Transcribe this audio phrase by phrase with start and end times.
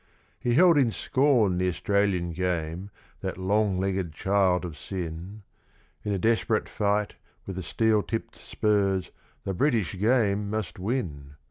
[0.39, 5.43] He held in scorn the Australian Game, that long legged child of sin;
[6.03, 7.13] In a desperate fight,
[7.45, 9.11] with the steel tipped spurs,
[9.43, 11.35] the British Game must win!